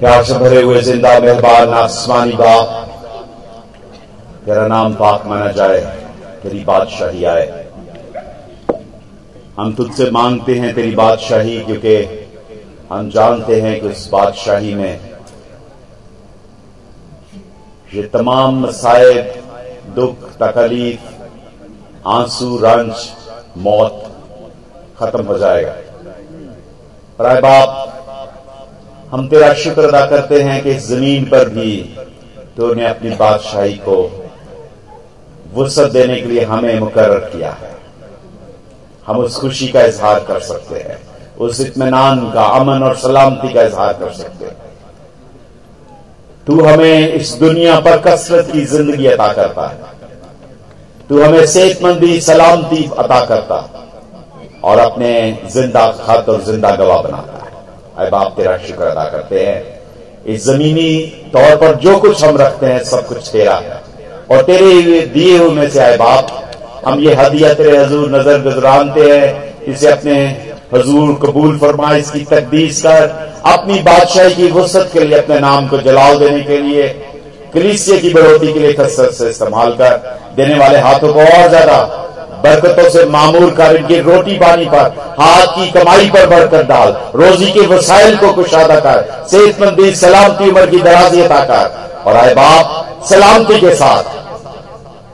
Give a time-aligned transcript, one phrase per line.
[0.00, 2.66] प्यार से भरे हुए ज़िंदा मेहरबान आसमानी बाप।
[4.46, 5.80] तेरा नाम पाक माना जाए,
[6.42, 7.46] तेरी बादशाही आए।
[9.58, 11.96] हम तुझसे मांगते हैं तेरी बादशाही, क्योंकि
[12.90, 15.00] हम जानते हैं कि उस बादशाही में
[17.94, 19.34] ये तमाम मसायब,
[19.96, 21.12] दुख, तकलीफ़,
[22.08, 23.08] आँसू, रंज,
[23.58, 24.02] मौत
[25.00, 25.76] खत्म हो जाएगा।
[27.20, 27.97] राय बाप
[29.12, 31.72] हम तेरा शुक्र अदा करते हैं कि ज़मीन पर भी
[32.56, 33.96] तूने अपनी बादशाही को
[35.54, 37.76] वसत देने के लिए हमें मुकर किया है।
[39.06, 40.98] हम उस खुशी का इजहार कर सकते हैं,
[41.38, 44.56] उस इतमान का अमन और सलामती का इजहार कर सकते हैं।
[46.46, 49.96] तू हमें इस दुनिया पर कसरत की ज़िंदगी अदा करता है।
[51.08, 53.64] तू हमें सेहतमंदी, सलामती अदा करता
[54.64, 55.10] और अपने
[55.52, 57.37] ज़िंदा खत और ज़िंदा गवाह बनाता
[58.00, 59.78] बाप तेरा शुक्र अदा करते हैं।
[60.26, 60.90] इस जमीनी
[61.32, 63.80] तौर पर जो कुछ हम रखते हैं, सब कुछ तेरा। है
[64.30, 66.34] और तेरे दिए हुए में से बाप
[66.86, 70.14] हम ये हदिया तेरे हजूर नज़र गुजरानते हैं। इसे अपने
[70.74, 73.04] हजूर कबूल फरमा इसकी तकदीस कर,
[73.46, 76.88] अपनी बादशाही की वसत के लिए, अपने नाम को जलाल देने के लिए,
[77.54, 79.96] कलीसिया की बढ़ोतरी के लिए कसरत से इस्तेमाल कर,
[80.36, 81.78] देने वाले हाथों को और ज़्यादा
[82.38, 87.46] बरकतों से मामूर कर इनकी रोटी पानी पर, हाथ की कमाई पर बढ़कर डाल, रोजी
[87.46, 92.86] के वसाइल को कुशादा कर, सेहतमंदी, सलामती उम्र की दराजी अता कर। और आए बाप,
[93.08, 94.02] सलामती के साथ।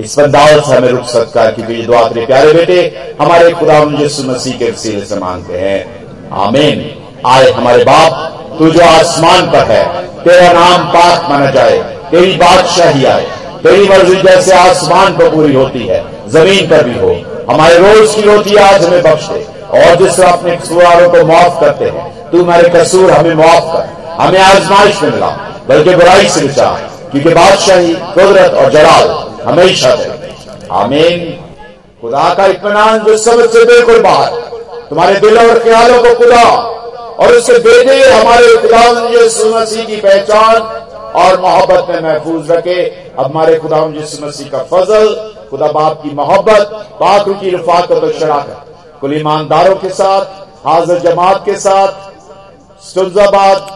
[0.00, 3.80] इस पंदावत से हमें सकता है क्योंकि ये दुआ तेरे प्यारे बेटे, हमारे खुदा
[4.22, 10.02] मसीह के वसीले से मांगते हैं। आमीन। आए हमारे बाप तू जो आसमान पर है,
[10.02, 11.78] तेरा नाम पाक माना जाए,
[12.10, 13.26] तेरी बादशाही आए।
[13.62, 17.10] तेरी मर्ज़ी जैसे आसमान पर पूरी होती है, ज़मीन पर भी हो।
[17.50, 19.44] हमारे रोज की रोटी आज हमें बख्श। दे
[19.76, 23.88] और जिस अपने कसूरों को माफ़ करते हैं, तू हमारे कसूर हमें माफ़ कर।
[24.20, 25.28] हमें आजमाइश में मिला,
[25.68, 26.68] बल्कि बुराई से बचा,
[27.10, 29.08] क्योंकि बादशाही, कुदरत और जलाल
[29.44, 30.10] हमेशा दे
[30.72, 31.18] आमीन।
[32.00, 34.30] खुदा का इतमान जो सबसे बिल्कुल बाहर
[34.90, 36.42] तुम्हारे दिल और ख्यालों को खुदा,
[37.18, 38.82] और उससे बेटे हमारे खुदा
[39.84, 40.54] की पहचान
[41.16, 42.82] और मोहब्बत में महफूज रखे।
[43.18, 45.14] अब हमारे खुदा मसीह का फजल,
[45.50, 50.24] खुदा बाप की मोहब्बत पाक की रफात को शरा कर, कुल ईमानदारों के साथ,
[50.66, 53.66] हाजिर जमात के साथ सुल्जाबाद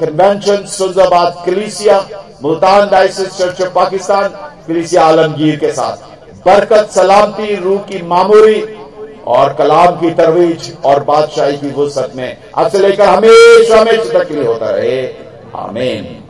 [0.00, 2.04] कन्वेंशन सुल्जाबाद कलीसिया,
[2.42, 4.28] Multan diocese church of Pakistan,
[4.68, 5.96] कलीसिया आलमगीर के साथ।
[6.46, 8.60] बरकत, सलामती, रूह की मामूरी
[9.26, 14.32] और कलाम की तरवीज और बादशाही की वसत में। अब से लेकर हमेशा हमेशा तक
[14.46, 15.06] होता रहे।
[15.56, 16.24] आमीन।